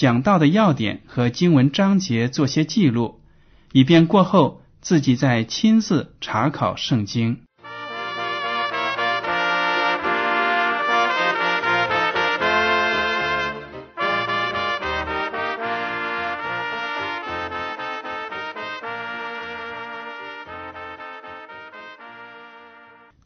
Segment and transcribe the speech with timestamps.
[0.00, 3.20] 讲到的要点和经文章节做些记录，
[3.70, 7.42] 以便过后自己再亲自查考圣经。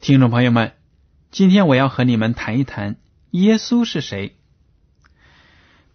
[0.01, 0.73] 听众朋友们，
[1.31, 2.97] 今天我要和你们谈一谈
[3.31, 4.35] 耶稣是谁。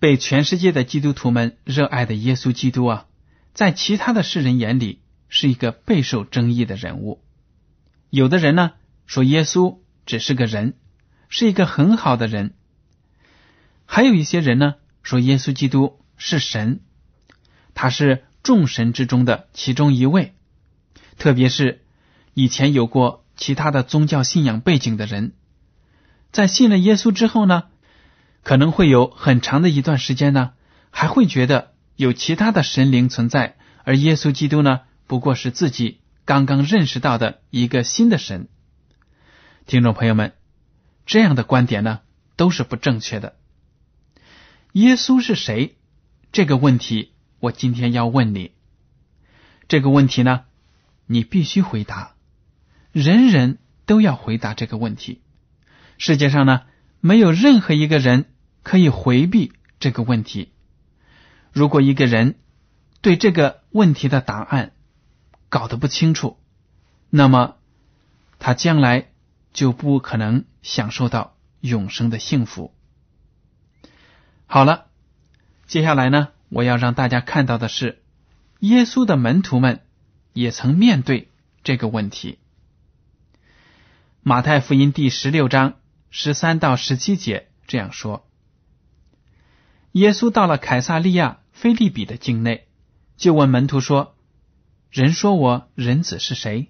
[0.01, 3.07] 被全世界的基督徒们热爱的耶稣基督啊，
[3.55, 7.23] 在其他的世人眼里是一个备受争议的人物。
[8.11, 8.73] 有的人呢
[9.07, 10.75] 说耶稣只是个人，
[11.29, 12.55] 是一个很好的人；
[13.87, 16.81] 还有一些人呢说耶稣基督是神，
[17.75, 20.35] 他是众神之中的其中一位。
[21.17, 21.85] 特别是
[22.35, 23.25] 以前有过。
[23.37, 25.33] 其他的宗教信仰背景的人，
[26.31, 27.69] 在信了耶稣之后呢，
[28.43, 30.53] 可能会有很长的一段时间呢，
[30.91, 38.49] 还会觉得有其他的神灵存在，而耶稣基督呢，不过是自己刚刚认识到的一个新的神。
[39.67, 40.33] 听众朋友们，
[41.07, 42.01] 这样的观点呢，
[42.37, 43.37] 都是不正确的。
[44.73, 45.77] 耶稣是谁？
[46.33, 48.53] 这个问题，我今天要问你。
[49.69, 50.43] 这个问题呢，
[51.07, 52.15] 你必须回答。
[52.93, 55.21] 人人都要回答这个问题。
[55.99, 56.63] 世界上呢，
[57.01, 58.27] 没有任何一个人
[58.63, 60.53] 可以回避这个问题。
[61.53, 62.39] 如果一个人
[63.01, 64.73] 对这个问题的答案
[65.49, 66.39] 搞得不清楚，
[67.09, 67.57] 那么
[68.39, 69.11] 他将来
[69.53, 72.75] 就不可能享受到永生的幸福。
[74.47, 74.87] 好了，
[75.67, 78.03] 接下来呢，我要让大家看到的是，
[78.61, 79.83] 耶稣的门徒们
[80.33, 81.31] 也曾面对
[81.65, 82.39] 这个问题。
[84.23, 85.79] 马太福音第十六章
[86.11, 88.29] 十三到十七节这样说：
[89.93, 92.69] 耶稣到了凯撒利亚菲利比的境内，
[93.17, 94.15] 就问门徒说
[94.91, 96.69] ：“人说我人子是谁？”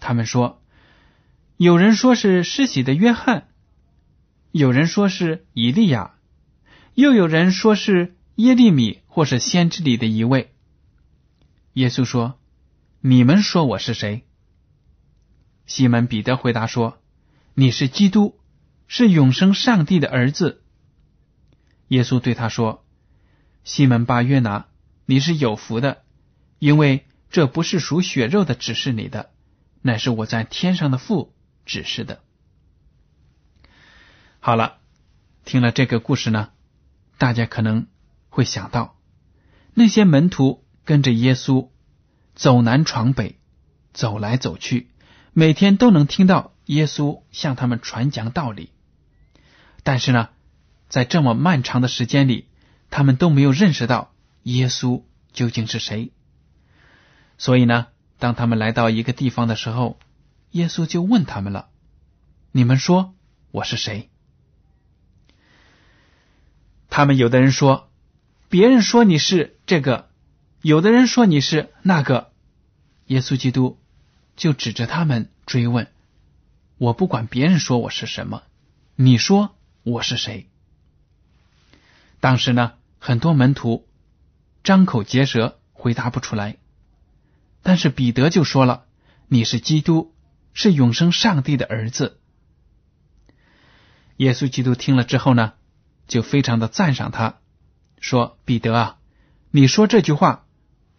[0.00, 0.60] 他们说
[1.56, 3.46] ：“有人说是施洗的约翰，
[4.50, 6.14] 有人说是以利亚，
[6.94, 10.52] 又有人说是耶利米或是先知里的一位。”
[11.74, 12.38] 耶稣说
[13.00, 14.24] ：“你们说我是谁？”
[15.66, 16.98] 西门彼得回答说
[17.54, 18.36] ：“你是基督，
[18.88, 20.64] 是永生上帝的儿子。”
[21.88, 22.86] 耶稣对他说
[23.64, 24.66] ：“西门巴约拿，
[25.04, 26.02] 你是有福的，
[26.58, 29.30] 因为这不是属血肉的指示你的，
[29.82, 31.34] 乃是我在天上的父
[31.66, 32.20] 指示的。”
[34.40, 34.78] 好了，
[35.44, 36.50] 听了这个故事呢，
[37.18, 37.86] 大家可能
[38.28, 38.96] 会想到，
[39.74, 41.70] 那些门徒跟着耶稣
[42.34, 43.38] 走南闯北，
[43.92, 44.90] 走来走去。
[45.32, 48.72] 每天都能听到耶稣向他们传讲道理，
[49.84, 50.30] 但是呢，
[50.88, 52.48] 在这么漫长的时间里，
[52.90, 54.12] 他们都没有认识到
[54.42, 56.12] 耶稣究竟是谁。
[57.36, 57.88] 所以呢，
[58.18, 59.98] 当他们来到一个地方的时候，
[60.50, 61.68] 耶稣就问他们了
[62.52, 63.14] ：“你们说
[63.50, 64.10] 我是谁？”
[66.90, 67.90] 他们有的人说
[68.48, 70.08] ：“别人说你是这个，
[70.62, 72.32] 有的人说你是那个。”
[73.06, 73.78] 耶稣基督。
[74.38, 75.88] 就指着他们追问
[76.78, 78.44] ：“我不管别人说我是什么，
[78.94, 80.48] 你说我是谁？”
[82.20, 83.88] 当时呢，很多门徒
[84.64, 86.56] 张口结舌回答不出来，
[87.62, 88.86] 但是彼得就说了
[89.28, 90.14] ：“你是基督，
[90.52, 92.20] 是永生上帝的儿子。”
[94.16, 95.54] 耶稣基督听了之后呢，
[96.06, 97.38] 就非常的赞赏他，
[98.00, 98.98] 说：“彼得啊，
[99.50, 100.46] 你说这句话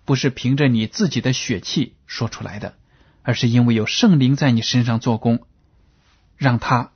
[0.06, 2.76] 不是凭着你自己的血气说出来的。”
[3.22, 5.46] 而是因为有圣灵在你身上做工，
[6.36, 6.94] 让他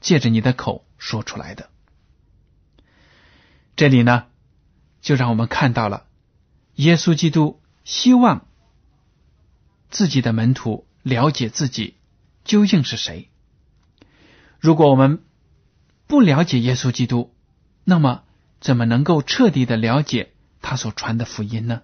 [0.00, 1.69] 借着你的口说出来的。
[3.80, 4.26] 这里呢，
[5.00, 6.06] 就让我们看到了
[6.74, 8.46] 耶稣基督希望
[9.88, 11.96] 自己的门徒了解自己
[12.44, 13.30] 究竟是谁。
[14.58, 15.24] 如果我们
[16.06, 17.34] 不了解耶稣基督，
[17.84, 18.24] 那么
[18.60, 21.80] 怎么能够彻底的了解他所传的福音呢？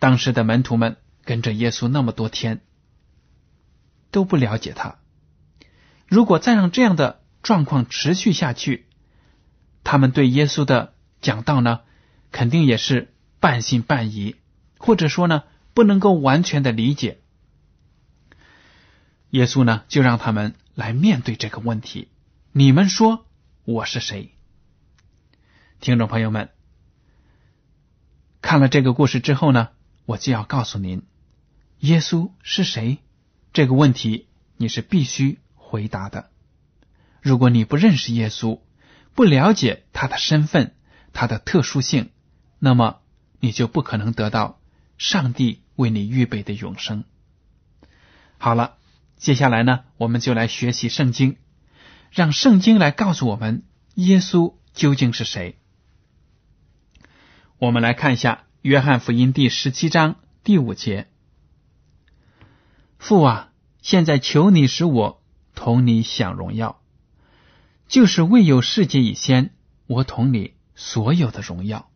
[0.00, 2.62] 当时的门徒们跟着耶稣那么多天，
[4.10, 4.98] 都不了解他。
[6.08, 8.88] 如果再让这样的状况持续下去，
[9.84, 11.80] 他们对耶稣的讲道呢，
[12.30, 14.36] 肯定也是半信半疑，
[14.78, 15.44] 或者说呢，
[15.74, 17.20] 不能够完全的理解。
[19.30, 22.08] 耶稣呢，就让他们来面对这个问题：
[22.52, 23.26] 你们说
[23.64, 24.32] 我是谁？
[25.80, 26.50] 听众朋友们，
[28.40, 29.70] 看了这个故事之后呢？
[30.04, 31.02] 我就要告诉您，
[31.78, 32.98] 耶稣是谁？
[33.52, 34.26] 这个问题
[34.56, 36.30] 你是必须回答的。
[37.20, 38.60] 如果你不认识耶稣，
[39.14, 40.74] 不了解他的身份、
[41.12, 42.10] 他的特殊性，
[42.58, 43.00] 那么
[43.40, 44.60] 你就不可能得到
[44.98, 47.04] 上帝为你预备的永生。
[48.38, 48.76] 好了，
[49.16, 51.36] 接下来呢，我们就来学习圣经，
[52.10, 53.64] 让圣经来告诉我们
[53.94, 55.58] 耶稣究竟是谁。
[57.58, 58.44] 我们来看一下。
[58.62, 61.08] 约翰福音第十七章第五节：
[62.96, 63.50] 父啊，
[63.80, 65.20] 现在求你使我
[65.56, 66.80] 同你享荣耀，
[67.92, 69.50] 就是未有世界以先，
[69.86, 71.90] 我同你所有的荣耀。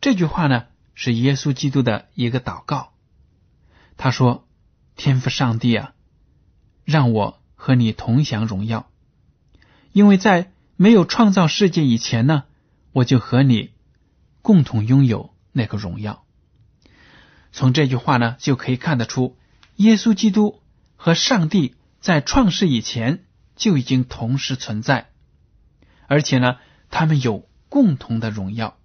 [0.00, 2.92] 这句话呢，是耶稣基督的一个祷告。
[3.96, 4.48] 他说
[4.96, 5.94] ：“天父上帝啊，
[6.84, 8.90] 让我和你同享荣耀，
[9.92, 12.42] 因为在没有创造世界以前呢，
[12.90, 13.70] 我就和你。”
[14.42, 16.24] 共同拥有那个荣耀。
[17.52, 19.36] 从这句话呢，就可以看得出，
[19.76, 20.60] 耶稣基督
[20.96, 23.25] 和上帝在创世以前
[23.56, 25.10] 就已经同时存在，
[26.06, 26.58] 而且呢，
[26.90, 28.76] 他们有共同的荣耀。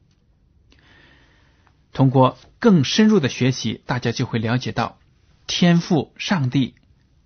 [1.93, 4.97] 通过更深入的学习，大家就会了解到，
[5.45, 6.75] 天父上帝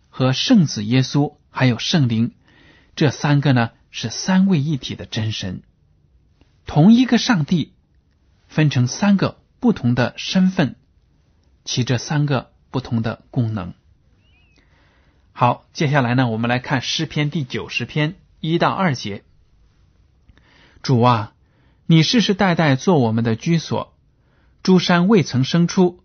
[0.10, 2.34] 和圣子耶稣还有圣灵
[2.96, 5.64] 这三个呢，是三位一体的真神，
[6.66, 7.72] 同一个上帝。
[8.48, 10.78] 分成三个不同的身份，
[11.66, 13.74] 起着三个不同的功能。
[15.38, 19.26] 好，接下来呢，我们来看诗篇第九十篇一到二节。
[20.82, 21.34] 主啊，
[21.86, 23.94] 你世世代代做我们的居所，
[24.64, 26.00] 诸山未曾生出，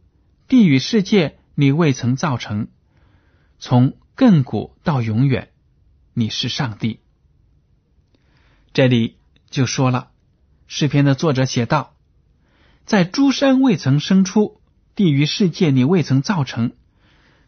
[0.48, 2.66] 地与世界你未曾造成，
[3.60, 5.52] 从亘古到永远，
[6.12, 6.98] 你是上帝。
[8.72, 9.16] 这里
[9.48, 10.10] 就说了，
[10.66, 11.94] 诗篇的作者写道。
[12.84, 14.60] 在诸山未曾生出，
[14.96, 16.72] 地与世界你未曾造成，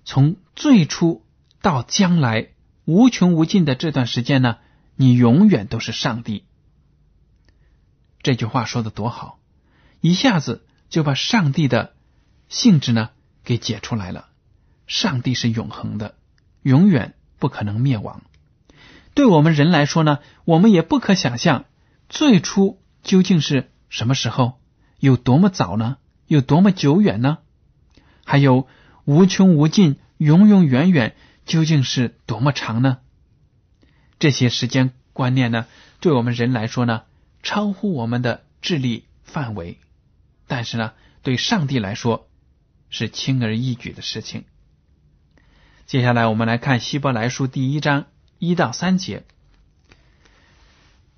[0.05, 1.21] 从最初
[1.62, 2.48] 到将来
[2.84, 4.58] 无穷无尽的这段时间呢，
[4.96, 6.44] 你永远都是上帝。
[8.22, 9.38] 这句话说的多好，
[10.00, 11.94] 一下子就把上帝的
[12.48, 13.10] 性质呢
[13.44, 14.28] 给解出来了。
[14.86, 16.16] 上帝是永恒的，
[16.62, 18.22] 永远不可能灭亡。
[19.14, 21.66] 对我们人来说呢，我们也不可想象
[22.08, 24.60] 最初究竟是什么时候。
[24.98, 25.96] 有多么早呢？
[26.26, 27.38] 有多么久远呢？
[28.24, 28.68] 还有
[29.04, 31.16] 无穷无尽、永永远远，
[31.52, 33.00] 究竟是多么长呢？
[34.19, 35.66] 这些时间观念呢，
[36.00, 37.02] 对我们人来说呢，
[37.43, 39.78] 超乎我们的智力范围。
[40.46, 42.26] 但是呢，对上帝来说
[42.88, 44.44] 是轻而易举的事情。
[45.84, 48.06] 接下来，我们来看希伯来书第一章
[48.38, 49.22] 一到三节：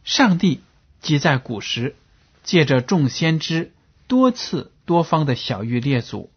[0.02, 0.62] 上帝
[1.00, 1.94] 即在古时
[2.42, 3.70] 借着众先知。
[4.08, 6.32] 多次多方的小玉列祖，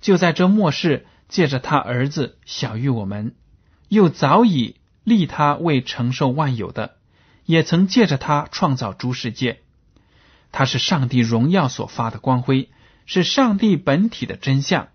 [0.00, 3.34] 就在这末世，借着他儿子小玉我们，
[3.88, 6.96] 又早已立他为承受万有的，
[7.44, 9.60] 也曾借着他创造诸世界。
[10.52, 12.70] 他是上帝荣耀所发的光辉，
[13.04, 14.88] 是上帝本体的真相，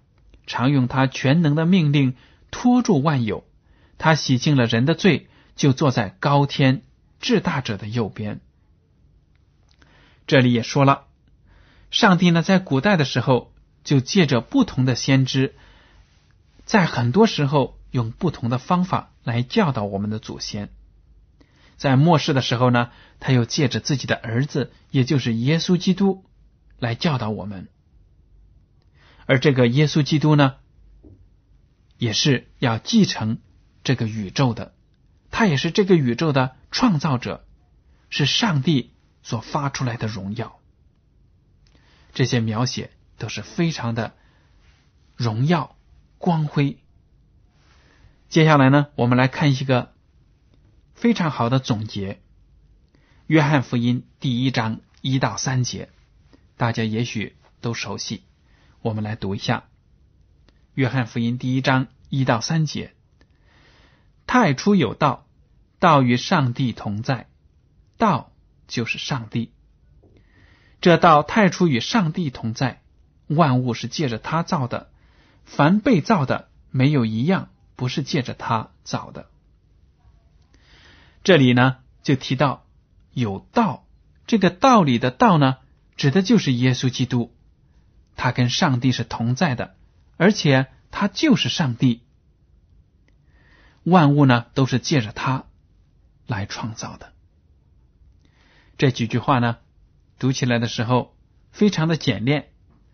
[0.48, 2.16] 常用他全能的命令
[2.50, 3.46] 托住万有。
[3.98, 6.82] 他洗净了人的罪，就坐在高天
[7.20, 8.42] 至大者的右边。
[10.26, 11.04] 这里也说了。
[11.92, 15.54] 上帝呢，在古代的时候，就借着不同的先知，
[16.72, 20.70] 在很多时候用不同的方法来教导我们的祖先。
[21.76, 26.24] 在末世的时候呢，他又借着自己的儿子，也就是耶稣基督，
[26.80, 27.68] 来教导我们。
[29.26, 30.56] 而这个耶稣基督呢，
[31.98, 33.40] 也是要继承
[33.84, 34.74] 这个宇宙的，
[35.30, 37.46] 他也是这个宇宙的创造者，
[38.10, 40.58] 是上帝所发出来的荣耀。
[42.14, 44.16] 这些描写都是非常的
[45.18, 45.76] 荣耀、
[46.22, 46.78] 光辉。
[48.30, 49.92] 接下来呢，我们来看一个
[50.94, 52.14] 非常好的总结：
[53.26, 55.90] 《约翰福音》第一章一到三节，
[56.58, 58.24] 大家也许都熟悉。
[58.84, 59.64] 我们来读一下
[60.76, 62.94] 《约翰福音》第一章一到三节：
[64.28, 65.26] 太初有道，
[65.80, 67.30] 道与上帝同在，
[67.98, 68.32] 道
[68.68, 69.52] 就是上帝。
[70.82, 72.84] 这道太初与上帝同在，
[73.26, 74.91] 万物是借着他造的，
[75.46, 79.30] 凡被造的，没有一样不是借着他造的。
[81.24, 82.66] 这里呢，就提到
[83.12, 83.86] 有道，
[84.28, 85.58] 这个道理的道呢，
[85.96, 87.34] 指的就是耶稣基督，
[88.16, 89.76] 他跟上帝是同在的，
[90.18, 92.04] 而且他就是上帝。
[93.84, 95.46] 万物呢，都是借着他
[96.28, 97.14] 来创造的。
[98.78, 99.58] 这几句话呢。
[100.20, 101.18] 读起来的时候
[101.50, 102.52] 非常的简练，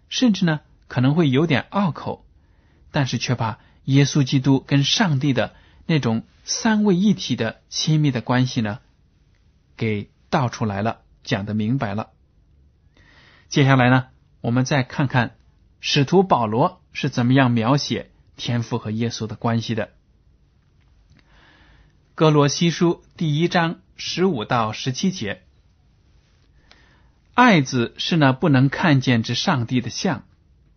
[0.07, 2.25] 甚至呢可能会有点拗口，
[2.91, 8.79] 但是却把耶稣基督跟上帝的那种三位一体的亲密的关系呢
[9.75, 12.09] 给道出来了，讲的明白了。
[13.49, 14.07] 接下来呢，
[14.41, 15.35] 我们再看看
[15.79, 19.91] 使徒保罗是怎么样描写天父和耶稣的关系的。
[22.15, 25.43] 哥罗西书第一章十五到十七节。
[27.33, 30.25] 爱子是那不能看见之上帝的像，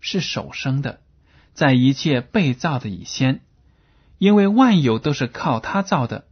[0.01, 1.01] 是首生的，
[1.55, 3.41] 在一切被造的以先，
[4.19, 6.27] 因为万有都是靠他造的，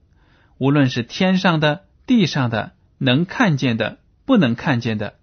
[0.58, 5.14] 无论是天上的、地上的，能看见的、不能看见的，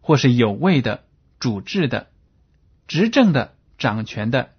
[0.00, 1.04] 或是有位的、
[1.38, 2.08] 主治的、
[2.86, 4.50] 执政的、掌权的，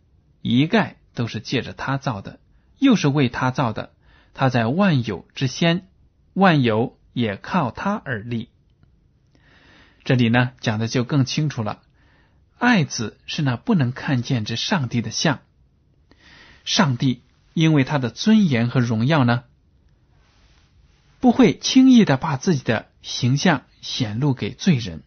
[0.41, 2.39] 一概都是借着他造的，
[2.79, 3.91] 又是为他造的。
[4.33, 5.87] 他在万有之先，
[6.33, 8.49] 万有也靠他而立。
[10.03, 11.81] 这里呢讲的就更清楚了，
[12.57, 15.41] 爱子是那不能看见之上帝的像，
[16.63, 17.21] 上帝
[17.53, 19.43] 因为他的尊严和荣耀呢，
[21.19, 25.03] 不会轻易的把自己的形象显露给罪人。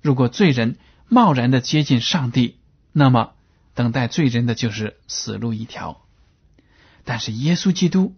[0.00, 2.58] 如果罪人贸然的接近上帝，
[2.92, 3.34] 那么
[3.74, 6.04] 等待罪人的就是死路一条。
[7.04, 8.16] 但是耶稣基督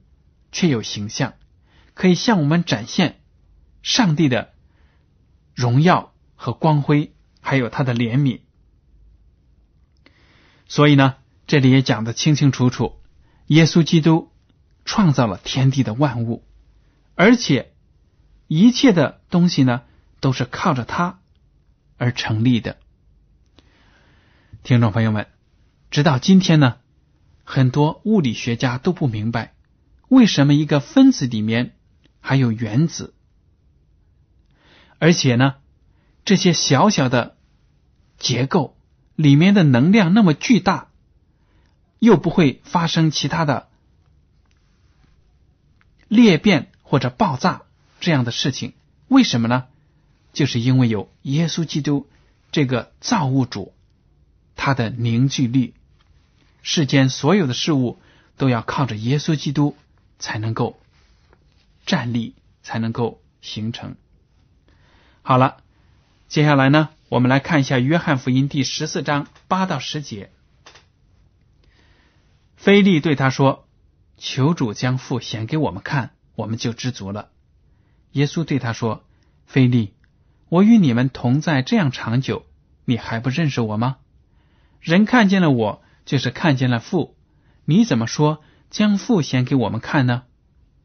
[0.53, 1.35] 却有形象，
[1.95, 3.21] 可以向我们展现
[3.83, 4.53] 上帝的。
[5.53, 8.41] 荣耀和光辉，还有他的怜悯。
[10.69, 11.17] 所以呢，
[11.47, 13.01] 这里也讲的清清楚楚：
[13.47, 14.31] 耶稣基督
[14.85, 16.45] 创造了天地的万物，
[17.15, 17.73] 而且
[18.47, 19.83] 一切的东西呢，
[20.21, 21.21] 都是靠着他
[21.97, 22.79] 而成立的。
[24.63, 25.27] 听众朋友们，
[25.91, 26.77] 直到今天呢，
[27.45, 29.55] 很多物理学家都不明白，
[30.09, 31.75] 为什么一个分子里面
[32.21, 33.15] 还有原子。
[34.99, 35.57] 而且呢，
[36.25, 37.37] 这些小小的
[38.19, 38.77] 结构
[39.17, 40.89] 里面的能量那么巨大，
[41.99, 43.69] 又不会发生其他的
[46.09, 47.63] 裂变或者爆炸
[48.01, 48.75] 这样的事情，
[49.09, 49.67] 为什么呢？
[50.33, 52.09] 就是因为有耶稣基督
[52.53, 53.73] 这个造物主，
[54.55, 55.75] 他的凝聚力，
[56.63, 57.99] 世间所有的事物
[58.37, 59.77] 都要靠着耶稣基督
[60.19, 60.79] 才能够
[61.85, 63.97] 站立，才能够形成。
[65.23, 65.57] 好了，
[66.31, 70.31] 接下来呢，我们来看一下《约翰福音》第十四章八到十节。
[72.55, 73.67] 菲利对他说
[74.17, 77.31] ：“求主将父显给我们看，我们就知足了。”
[78.13, 79.05] 耶稣对他说
[79.45, 79.93] ：“菲利，
[80.49, 82.47] 我与你们同在这样长久，
[82.85, 83.97] 你还不认识我吗？
[84.79, 87.17] 人看见了我，就是看见了父。
[87.65, 90.23] 你怎么说将父显给我们看呢？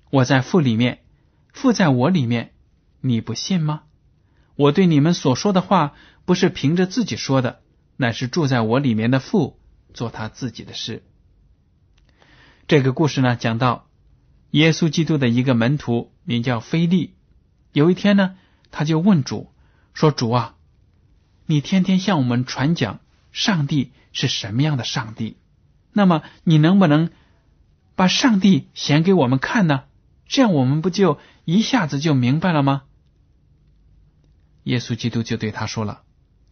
[0.10, 1.04] 我在父里面，
[1.54, 2.54] 父在我里面，
[3.02, 3.84] 你不信吗？”
[4.56, 5.94] 我对你们所说的话，
[6.26, 7.62] 不是凭着自己说的，
[7.98, 9.60] 乃是住在我里面的父
[9.94, 11.04] 做他自己的事。
[12.68, 13.88] 这个故事呢，讲到
[14.52, 17.14] 耶稣基督的一个门徒名叫菲利。
[17.74, 18.36] 有一天呢，
[18.72, 19.52] 他就问主
[19.94, 20.56] 说：“主啊，
[21.46, 23.02] 你天天向我们传讲
[23.34, 25.38] 上帝是什么样的上帝，
[25.92, 27.12] 那么你能不能
[27.96, 29.84] 把上帝显给我们看呢？
[30.28, 32.84] 这样我们不就一下子就明白了吗？”
[34.66, 36.02] 耶稣基督就对他说了：“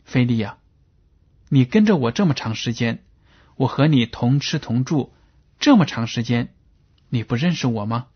[0.06, 0.60] 菲利亚，
[1.50, 3.04] 你跟着我这么长时间，
[3.56, 5.12] 我和你同吃同住
[5.60, 6.54] 这么长时间，
[7.10, 8.10] 你不认识我吗？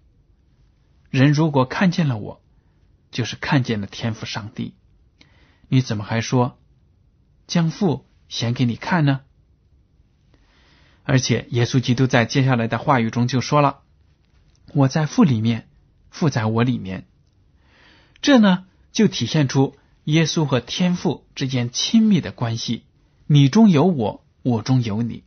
[1.10, 2.44] 人如果看见了我，
[3.10, 4.76] 就是看见了天赋上帝。
[5.68, 6.60] 你怎么还说
[7.48, 9.22] 将父显给你看呢？
[11.06, 13.82] 而且耶稣基督在接下来的话语中就说了
[14.76, 15.68] ：‘我在父里面，
[16.12, 17.08] 父在我里面。’
[18.22, 19.76] 这呢，就体现出。”
[20.08, 22.86] 耶稣和天父之间亲密的关系，
[23.26, 25.26] 你中有我，我中有你。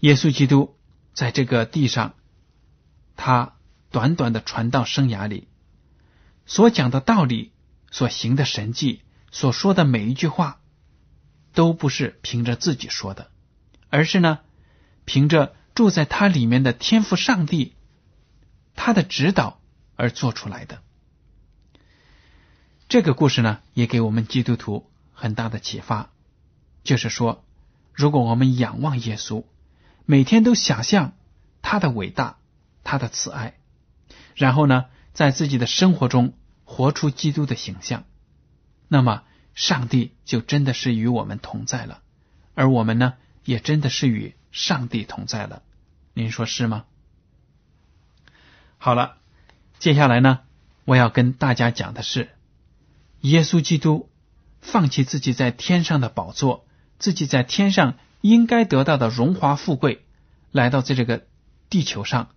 [0.00, 0.74] 耶稣基督
[1.12, 2.14] 在这个地上，
[3.14, 3.56] 他
[3.90, 5.48] 短短的传道生涯里
[6.46, 7.52] 所讲的道理，
[7.90, 10.62] 所行的神迹、所说的每一句话，
[11.52, 13.30] 都不是凭着自己说的，
[13.90, 14.38] 而是呢，
[15.04, 17.74] 凭着住在他里面的天赋上帝
[18.74, 19.60] 他的指导
[19.96, 20.82] 而做出来的。
[22.92, 26.10] 这个故事呢，也给我们基督徒很大的启发，
[26.84, 27.42] 就是说，
[27.94, 29.44] 如果我们仰望耶稣，
[30.04, 31.14] 每天都想象
[31.62, 32.36] 他的伟大、
[32.84, 33.54] 他的慈爱，
[34.34, 34.84] 然后呢，
[35.14, 36.34] 在自己的生活中
[36.64, 38.04] 活出基督的形象，
[38.88, 39.22] 那么
[39.54, 42.02] 上帝就真的是与我们同在了，
[42.54, 43.14] 而我们呢，
[43.46, 45.62] 也真的是与上帝同在了。
[46.12, 46.84] 您说是吗？
[48.76, 49.16] 好了，
[49.78, 50.40] 接下来呢，
[50.84, 52.28] 我要跟大家讲的是。
[53.22, 54.10] 耶稣基督
[54.60, 56.66] 放弃自己在天上的宝座，
[56.98, 60.04] 自己在天上应该得到的荣华富贵，
[60.50, 61.26] 来到在这个
[61.70, 62.30] 地球上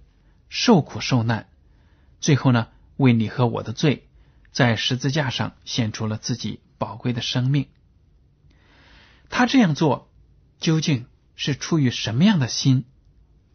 [0.48, 1.50] 受苦受难，
[2.20, 4.08] 最后呢，为你和我的罪，
[4.52, 7.68] 在十字架上献出了自己宝贵的生命。
[9.30, 10.12] 他这样做
[10.60, 12.86] 究竟是出于什么样的心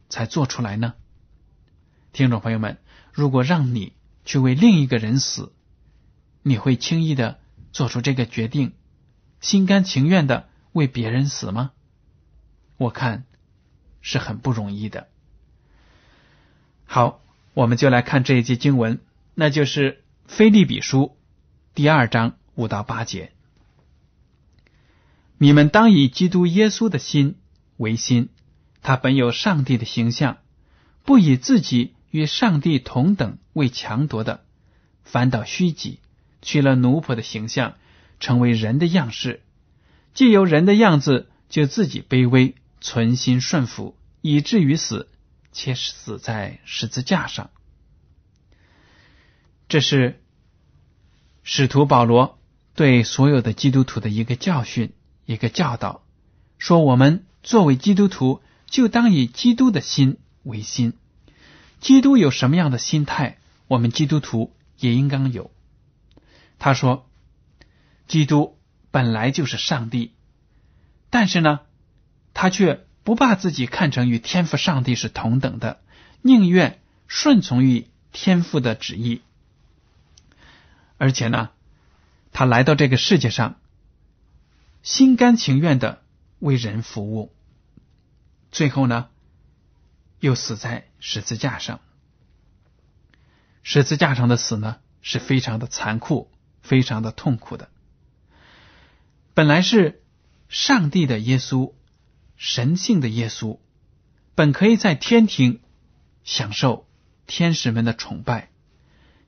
[0.09, 0.95] 才做出来呢？
[2.13, 2.79] 听众朋友们，
[3.13, 3.93] 如果让你
[4.25, 5.53] 去为另一个人死，
[6.43, 7.39] 你会轻易的
[7.73, 8.73] 做出这个决定，
[9.41, 11.73] 心甘情愿的为别人死吗？
[12.77, 13.25] 我看
[14.01, 15.09] 是很不容易的。
[16.87, 17.21] 好，
[17.55, 19.01] 我们就来看这一节经文，
[19.35, 19.93] 那就是
[20.27, 20.99] 《菲利比书》
[21.75, 23.33] 第二章五到八节。
[25.37, 27.37] 你们当以基督耶稣的心
[27.77, 28.31] 为心，
[28.83, 30.39] 他本有上帝的形象，
[31.05, 34.45] 不以自己与上帝同等为强夺的，
[35.05, 36.01] 反倒虚己。
[36.43, 37.75] 取了奴仆的形象，
[38.19, 39.43] 成为人的样式，
[40.15, 45.09] 既有人的样子，就自己卑微，存心顺服，以至于死，
[45.53, 47.51] 且死在十字架上。
[49.69, 50.21] 这是
[51.43, 52.39] 使徒保罗
[52.75, 54.93] 对所有的基督徒的一个教训，
[55.27, 56.03] 一个教导，
[56.59, 60.95] 说我们作为基督徒，就当以基督的心为心。
[61.81, 65.51] 基督有什么样的心态，我们基督徒也应当有。
[66.61, 67.11] 他说
[68.07, 68.59] ：“基督
[68.91, 70.13] 本来就是上帝，
[71.09, 71.61] 但是呢，
[72.35, 75.81] 他却不把自己看成与天赋上帝是同等的，
[76.21, 79.23] 宁愿顺从于天父的旨意。
[80.99, 81.49] 而且呢，
[82.31, 83.59] 他来到这个世界上，
[84.83, 86.03] 心甘情愿的
[86.41, 87.33] 为人服务，
[88.53, 89.09] 最后呢，
[90.19, 91.81] 又死在十字架上。
[93.63, 96.31] 十字架上的死呢，是非常的残酷。”
[96.63, 97.69] 非常的痛苦的，
[99.35, 100.03] 本来是
[100.49, 101.73] 上帝的耶稣，
[102.37, 103.59] 神性的耶稣，
[104.35, 105.61] 本可以在天庭
[106.23, 106.87] 享受
[107.27, 108.51] 天使们的崇拜，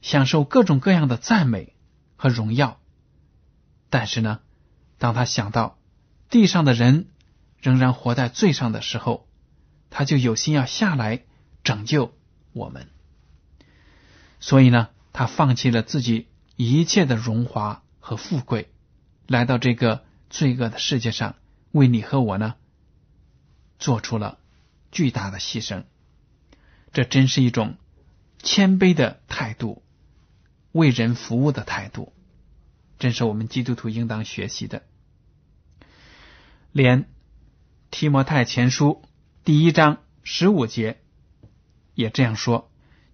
[0.03, 1.75] 享受各种各样的赞美
[2.17, 2.81] 和荣耀。
[3.91, 4.41] 但是呢，
[4.99, 5.79] 当他想到
[6.29, 7.09] 地上的人
[7.61, 9.27] 仍然活在罪上的时候，
[9.91, 11.25] 他就有心要下来
[11.65, 12.15] 拯救
[12.53, 12.89] 我们。
[14.39, 16.29] 所以呢，他放弃了自己。
[16.57, 18.71] 一切的荣华和富贵，
[19.27, 21.37] 来到这个罪恶的世界上，
[21.71, 22.55] 为你和我呢，
[23.79, 24.39] 做出了
[24.91, 25.85] 巨大的牺牲。
[26.93, 27.77] 这真是一种
[28.43, 29.83] 谦卑的态度，
[30.73, 32.13] 为人服务的态度，
[32.99, 34.83] 真是我们基督徒应当学习的。
[36.71, 37.09] 连
[37.91, 39.03] 提摩太前书
[39.45, 41.01] 第一章十五节
[41.95, 42.71] 也这样说：“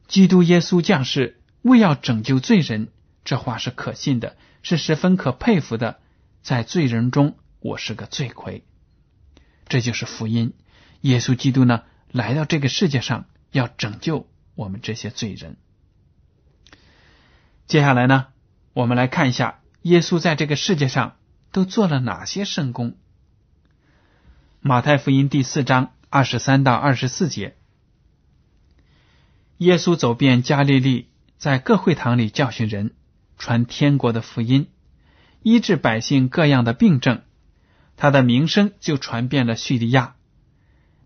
[0.09, 2.89] 基督耶稣降世，为要拯救罪人。”
[3.29, 6.01] 这话是可信的，是十分可佩服的。
[6.41, 8.65] 在罪人中，我是个罪魁。
[9.67, 10.55] 这就是福音。
[11.03, 15.59] 耶稣基督呢，来到这个世界上，要拯救我们这些罪人。
[17.67, 18.29] 接下来呢，
[18.73, 21.19] 我们来看一下耶稣在这个世界上
[21.53, 22.97] 都做了哪些圣功。
[24.61, 27.59] 马太福音第四章二十三到二十四节，
[29.59, 32.95] 耶稣走遍加利利，在各会堂里教训人。
[33.39, 34.69] 传天国的福音，
[35.43, 37.23] 医治百姓各样的病症，
[37.97, 40.17] 他的名声就传遍了叙利亚。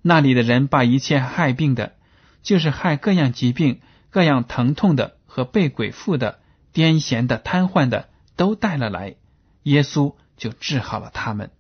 [0.00, 1.94] 那里的人把一切害病的，
[2.42, 6.40] 就是害各样疾病、各样疼痛的和被鬼附的、
[6.72, 9.14] 癫痫的、瘫痪的，都带了来，
[9.62, 11.50] 耶稣就治好了他们。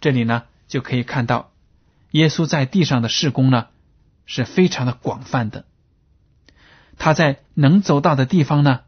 [0.00, 1.52] 这里呢，就可以看到
[2.10, 3.68] 耶稣在地上的事工呢，
[4.26, 5.64] 是非常的广泛的。
[6.98, 8.80] 他在能走到的地方呢，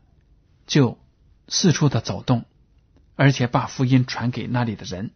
[0.66, 0.98] 就
[1.48, 2.44] 四处的走动，
[3.16, 5.10] 而且把福音传给那里的人。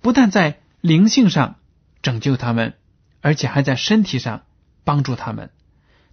[0.00, 1.56] 不但在灵性上
[2.02, 2.74] 拯救他们，
[3.20, 4.44] 而且还在身体上
[4.84, 5.50] 帮助他们。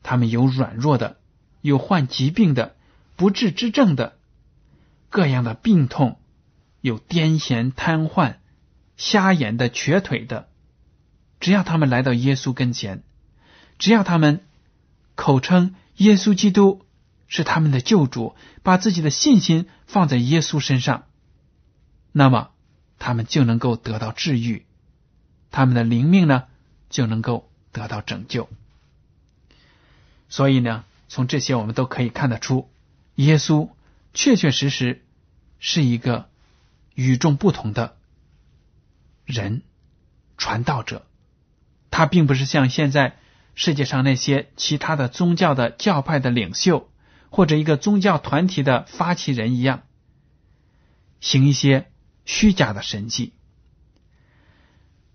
[0.02, 1.18] 他们有软弱的，
[1.62, 2.76] 有患疾病的，
[3.16, 4.18] 不治之症的、
[5.10, 6.20] 各样的病痛，
[6.82, 8.36] 有癫痫、瘫痪、
[8.98, 10.48] 瞎眼的、瘸腿的，
[11.40, 13.04] 只要他们来到耶稣跟前，
[13.78, 14.42] 只要他们
[15.16, 16.86] 口称耶稣基督
[17.28, 21.06] 是他们的救主，把自己的信心放在耶稣身上，
[22.12, 22.52] 那么
[23.00, 24.66] 他们就能够得到治愈，
[25.52, 26.44] 他们的灵命呢
[26.90, 28.50] 就能够得到拯救。
[30.30, 32.70] 所以呢，从这些我们都可以看得出，
[33.16, 33.70] 耶稣
[34.14, 35.04] 确确实实
[35.60, 36.30] 是一个
[36.94, 37.96] 与众不同的
[39.26, 39.62] 人，
[40.38, 41.06] 传道者。
[41.90, 43.18] 他并不是像现在
[43.56, 46.90] 世界上那些其他的宗教的教派的领袖，
[47.30, 49.84] 或者一个宗教团体的发起人一样，
[51.20, 51.90] 行一些
[52.26, 53.34] 虚假的神迹，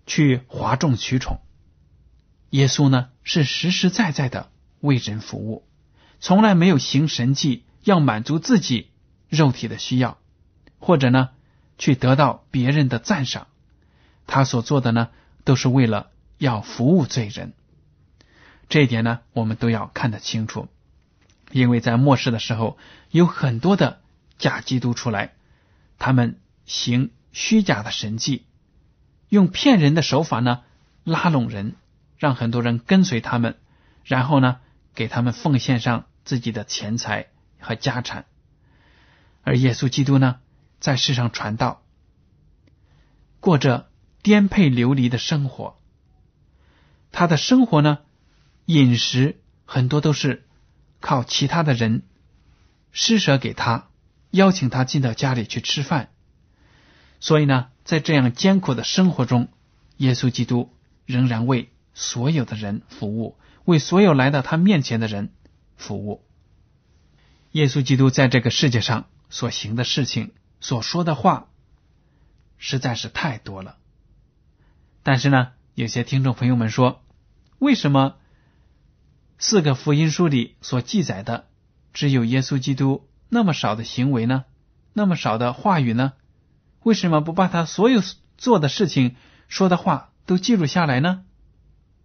[0.05, 1.39] 去哗众取宠。
[2.49, 4.49] 耶稣呢，是实实在在的。
[4.81, 5.63] 为人服务，
[6.19, 8.89] 从来没有行神迹，要满足自己
[9.29, 10.17] 肉体的需要，
[10.79, 11.29] 或者呢，
[11.77, 13.45] 去得到别人的赞赏。
[14.25, 15.09] 他所做的呢，
[15.43, 17.53] 都是为了要服务罪人。
[18.71, 20.67] 这一点呢，我们都要看得清楚，
[21.51, 22.79] 因为在末世的时候，
[23.11, 24.01] 有很多的
[24.39, 25.33] 假基督出来，
[25.99, 28.47] 他们行虚假的神迹，
[29.29, 30.63] 用骗人的手法呢，
[31.03, 31.75] 拉拢人，
[32.17, 33.57] 让很多人跟随他们，
[34.03, 34.57] 然后呢。
[34.93, 37.27] 给他们奉献上自己的钱财
[37.61, 38.25] 和家产，
[39.41, 40.41] 而耶稣基督呢，
[40.81, 41.81] 在世上传道，
[43.39, 43.89] 过着
[44.21, 45.77] 颠沛流离的生活。
[47.13, 47.99] 他的生活呢，
[48.73, 50.45] 饮食很多都是
[50.99, 52.03] 靠其他的人
[52.91, 53.89] 施舍给他，
[54.29, 56.11] 邀请他进到家里去吃饭。
[57.19, 59.49] 所以呢，在这样艰苦的生活中，
[59.97, 60.73] 耶稣基督
[61.05, 63.37] 仍然为所有的人服务。
[63.63, 65.31] 为所有来到他面前的人
[65.75, 66.25] 服务。
[67.51, 71.49] 耶稣基督在这个世界上所行的事情、所说的话，
[72.57, 73.77] 实在是太多了。
[75.03, 77.03] 但是呢，有些听众朋友们说，
[77.59, 78.15] 为什么
[79.43, 81.47] 四个福音书里所记载的
[81.93, 84.45] 只有耶稣基督那么少的行为呢？
[84.93, 86.13] 那么少的话语呢？
[86.83, 88.03] 为什么不把他所有
[88.37, 89.15] 做的事情、
[89.47, 91.25] 说的话都记录下来呢？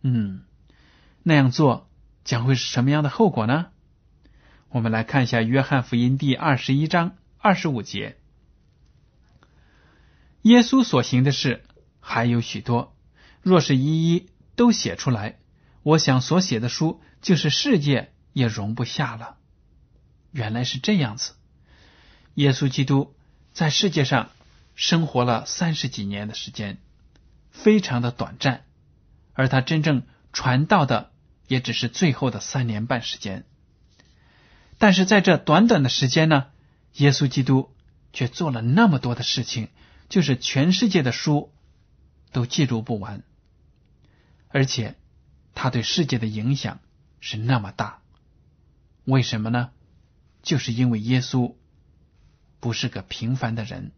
[0.00, 0.44] 嗯。
[1.22, 1.90] 那样做
[2.24, 3.66] 将会是什么样的后果呢？
[4.70, 8.16] 我们来看一下《约翰福音》第二十一章二十五节。
[10.40, 11.64] 耶稣所行的事
[12.00, 12.96] 还有许多，
[13.42, 15.38] 若是一一都写出来，
[15.86, 19.36] 我想所写的书就是世界也容不下了。
[20.32, 21.34] 原来是这样子。
[22.34, 23.14] 耶稣基督
[23.52, 24.30] 在世界上
[24.74, 26.78] 生活了三十几年的时间，
[27.52, 28.64] 非常的短暂，
[29.32, 31.12] 而他真正传道的。
[31.48, 33.44] 也只是最后的三年半时间，
[34.78, 36.46] 但是在这短短的时间呢，
[36.94, 37.72] 耶稣基督
[38.12, 39.68] 却做了那么多的事情，
[40.08, 41.52] 就是全世界的书
[42.32, 43.22] 都记录不完，
[44.48, 44.96] 而且
[45.56, 46.78] 他对世界的影响
[47.18, 48.00] 是那么大。
[49.04, 49.70] 为什么呢？
[50.42, 51.54] 就是因为耶稣
[52.60, 53.90] 不是个平凡的人，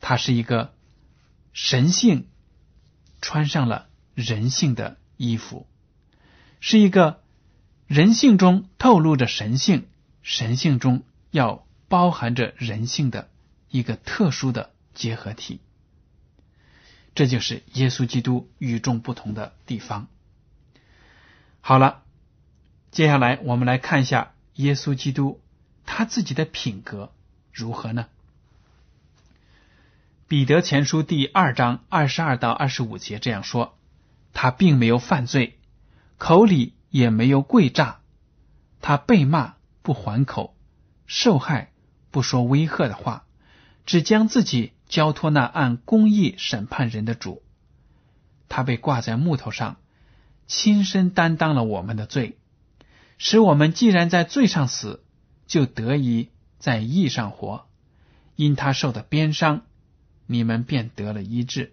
[0.00, 0.72] 他是一个
[1.52, 2.28] 神性
[3.20, 5.66] 穿上了人性的衣服。
[6.60, 7.22] 是一个
[7.86, 9.88] 人性中透露着神性，
[10.22, 13.28] 神性中要包含着人性的
[13.68, 15.60] 一个特殊的结合体。
[17.14, 20.08] 这就是耶稣基督与众不同的地方。
[21.60, 22.02] 好了，
[22.90, 25.40] 接下来我们来看一下耶稣基督
[25.86, 27.12] 他自己的品格
[27.52, 28.06] 如何呢？
[30.26, 33.78] 彼得前书第二章二十二到二十五节这样说：
[34.32, 35.58] 他并没有犯罪。
[36.16, 38.00] 口里也没有跪诈，
[38.80, 40.54] 他被骂不还口，
[41.06, 41.72] 受害
[42.10, 43.24] 不说威吓的话，
[43.84, 47.42] 只将自己交托那按公义审判人的主。
[48.48, 49.76] 他被挂在木头上，
[50.46, 52.38] 亲身担当了我们的罪，
[53.18, 55.02] 使我们既然在罪上死，
[55.46, 57.66] 就得以在义上活。
[58.36, 59.62] 因他受的鞭伤，
[60.26, 61.72] 你们便得了医治。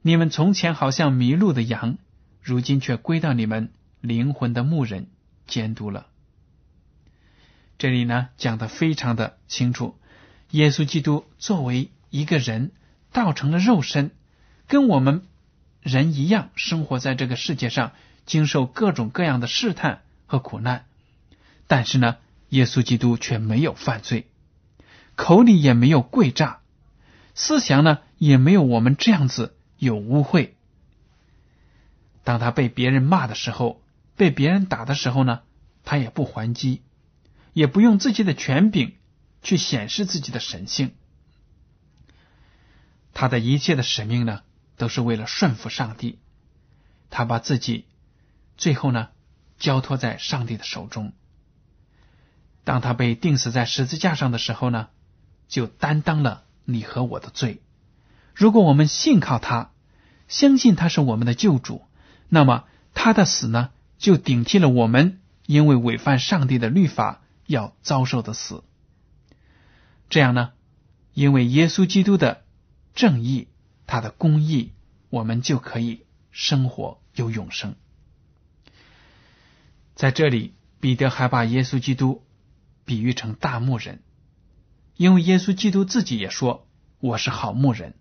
[0.00, 1.98] 你们从前好像迷路的羊。
[2.44, 5.06] 如今却归到你们灵魂的牧人
[5.46, 6.08] 监督了。
[7.78, 9.94] 这里呢讲的非常的清楚，
[10.50, 12.72] 耶稣基督作为一个人，
[13.10, 14.10] 道成了肉身，
[14.68, 15.26] 跟我们
[15.80, 17.92] 人一样生活在这个世界上，
[18.26, 20.84] 经受各种各样的试探和苦难。
[21.66, 22.18] 但是呢，
[22.50, 24.26] 耶稣基督却没有犯罪，
[25.14, 26.60] 口里也没有跪诈，
[27.34, 30.50] 思想呢也没有我们这样子有污秽。
[32.24, 33.80] 当他被别人骂的时候，
[34.16, 35.40] 被别人打的时候呢，
[35.82, 36.82] 他也不还击，
[37.54, 38.96] 也不用自己的权柄
[39.42, 40.92] 去显示自己的神性。
[43.14, 44.40] 他的一切的使命呢，
[44.76, 46.18] 都是为了顺服上帝。
[47.10, 47.86] 他把自己
[48.56, 49.08] 最后呢，
[49.58, 51.12] 交托在上帝的手中。
[52.64, 54.88] 当他被钉死在十字架上的时候呢，
[55.48, 57.60] 就担当了你和我的罪。
[58.34, 59.72] 如果我们信靠他，
[60.28, 61.82] 相信他是我们的救主，
[62.28, 68.62] 那么他的死呢，就顶替了我们因为违反上帝的律法要遭受的死。
[70.08, 70.52] 这样呢，
[71.12, 72.44] 因为耶稣基督的
[72.94, 73.48] 正义，
[73.86, 74.72] 他的公义，
[75.10, 77.74] 我们就可以生活有永生。
[79.94, 82.24] 在这里，彼得还把耶稣基督
[82.84, 84.02] 比喻成大牧人，
[84.96, 86.66] 因为耶稣基督自己也说
[86.98, 87.94] ：“我是好牧人。”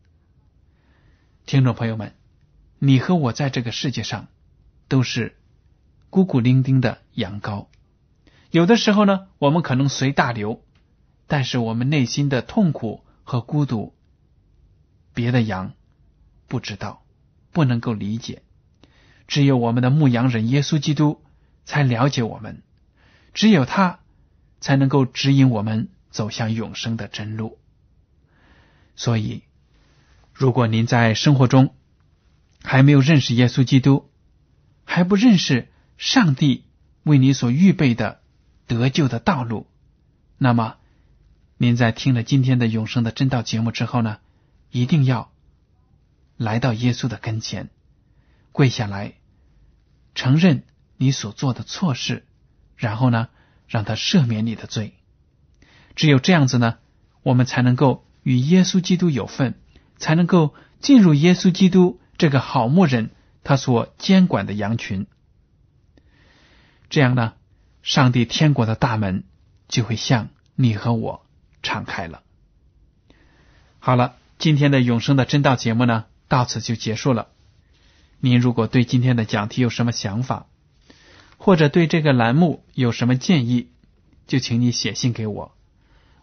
[1.46, 2.16] 听众朋友们，
[2.80, 4.28] 你和我在这个世界上
[4.88, 5.38] 都是
[6.10, 7.68] 孤孤伶仃的羊羔，
[8.50, 10.64] 有的时候呢，我们可能随大流，
[11.28, 13.94] 但是我们内心的痛苦和孤独，
[15.14, 15.74] 别的羊
[16.48, 17.04] 不知道，
[17.52, 18.42] 不能够理解，
[19.28, 21.24] 只有我们的牧羊人耶稣基督
[21.66, 22.64] 才了解我们，
[23.34, 24.00] 只有他
[24.60, 27.60] 才能够指引我们走向永生的真路，
[28.96, 29.44] 所以。
[30.34, 31.76] 如果您在生活中
[32.64, 34.10] 还没有认识耶稣基督，
[34.86, 36.66] 还不认识上帝
[37.04, 38.22] 为你所预备的
[38.66, 39.68] 得救的道路，
[40.40, 40.78] 那么
[41.58, 44.18] 您在听了今天的永生的真道节目之后呢，
[44.72, 45.32] 一定要
[46.38, 47.70] 来到耶稣的跟前，
[48.52, 49.14] 跪下来
[50.16, 50.64] 承认
[50.98, 52.26] 你所做的错事，
[52.76, 53.30] 然后呢，
[53.68, 54.96] 让他赦免你的罪。
[55.96, 56.80] 只有这样子呢，
[57.22, 59.60] 我们才能够与耶稣基督有份。
[60.02, 63.12] 才能够进入耶稣基督这个好牧人
[63.44, 65.06] 他所监管的羊群，
[66.90, 67.34] 这样呢，
[67.84, 69.26] 上帝天国的大门
[69.68, 71.24] 就会向你和我
[71.62, 72.24] 敞开了。
[73.78, 77.28] 好了，今天的永生的真道节目呢，到此就结束了。
[78.20, 80.48] 您如果对今天的讲题有什么想法，
[81.38, 83.70] 或者对这个栏目有什么建议，
[84.26, 85.56] 就请你写信给我。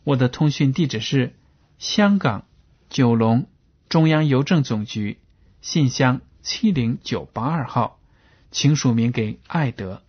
[0.03, 1.37] 我的通讯地址是
[1.79, 2.45] 香港
[2.91, 3.47] 九龙。
[3.89, 5.21] 中央邮政总局
[5.61, 8.01] 信箱七零九八二号，
[8.51, 10.03] 请署名给爱德。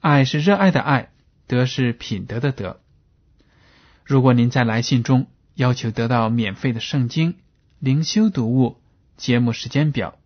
[0.00, 1.10] 爱是热爱的爱，
[1.46, 2.80] 德是品德的德。
[4.02, 5.26] 如果您在来信中
[5.62, 7.36] 要求得到免费的圣经
[7.78, 8.78] 灵修读物、
[9.16, 10.18] 节目时间表，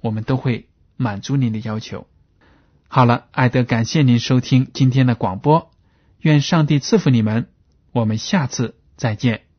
[0.00, 2.06] 我们都会满足您的要求。
[2.88, 5.70] 好了，艾德，感谢您收听今天的广播，
[6.20, 7.48] 愿上帝赐福你们。
[7.92, 9.49] 我们下次再见。